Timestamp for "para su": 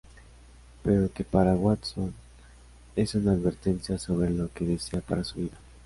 5.01-5.41